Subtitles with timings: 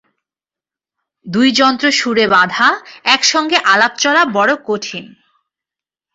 [1.25, 2.67] দুই যন্ত্র সুরে বাঁধা,
[3.05, 5.05] একসঙ্গে আলাপ চলা বড়ো কঠিন।